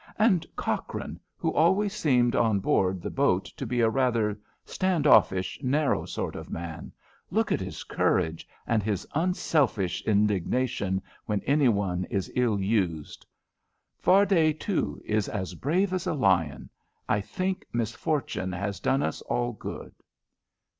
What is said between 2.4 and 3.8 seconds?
board the boat to